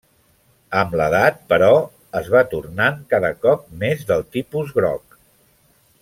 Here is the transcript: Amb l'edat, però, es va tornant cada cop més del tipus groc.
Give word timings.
Amb 0.77 0.93
l'edat, 0.99 1.35
però, 1.53 1.67
es 2.21 2.31
va 2.37 2.41
tornant 2.55 2.97
cada 3.15 3.31
cop 3.45 3.67
més 3.83 4.01
del 4.13 4.25
tipus 4.37 4.73
groc. 4.79 5.19